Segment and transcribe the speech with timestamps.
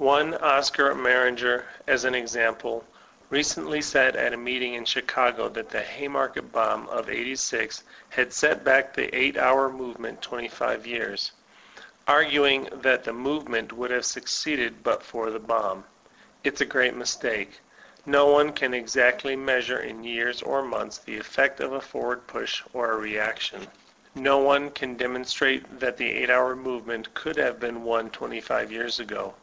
[0.00, 2.84] One Oscar Ameringer, as an ex ample,
[3.30, 8.62] recently said at a meetng in Chicago that the Haymarket bomb of ^86 had set
[8.62, 11.32] back the eight hoar mov em en t twenty five jrears,
[12.06, 15.82] arguing that the m ov ement would have succeeded then but for the bonib.
[16.44, 17.58] It's a great mistake.
[18.06, 22.62] No one can exactly measure in years or months the effect of a forward push
[22.72, 23.66] or a reaction.
[24.14, 28.70] No one can demonstrate that the eight hour movement could have been won twenty five
[28.70, 29.34] years ago.